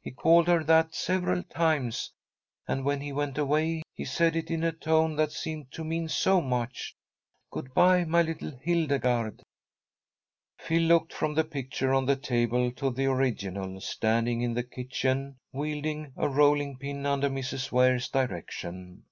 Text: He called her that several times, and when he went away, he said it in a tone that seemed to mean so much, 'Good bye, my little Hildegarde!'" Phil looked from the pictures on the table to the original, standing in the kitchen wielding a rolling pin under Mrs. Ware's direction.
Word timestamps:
He 0.00 0.12
called 0.12 0.46
her 0.46 0.62
that 0.62 0.94
several 0.94 1.42
times, 1.42 2.12
and 2.68 2.84
when 2.84 3.00
he 3.00 3.12
went 3.12 3.36
away, 3.36 3.82
he 3.92 4.04
said 4.04 4.36
it 4.36 4.48
in 4.48 4.62
a 4.62 4.70
tone 4.70 5.16
that 5.16 5.32
seemed 5.32 5.72
to 5.72 5.82
mean 5.82 6.06
so 6.08 6.40
much, 6.40 6.94
'Good 7.50 7.74
bye, 7.74 8.04
my 8.04 8.22
little 8.22 8.52
Hildegarde!'" 8.62 9.42
Phil 10.56 10.82
looked 10.82 11.12
from 11.12 11.34
the 11.34 11.42
pictures 11.42 11.94
on 11.96 12.06
the 12.06 12.14
table 12.14 12.70
to 12.70 12.90
the 12.90 13.06
original, 13.06 13.80
standing 13.80 14.40
in 14.40 14.54
the 14.54 14.62
kitchen 14.62 15.38
wielding 15.52 16.12
a 16.16 16.28
rolling 16.28 16.76
pin 16.78 17.04
under 17.04 17.28
Mrs. 17.28 17.72
Ware's 17.72 18.08
direction. 18.08 19.02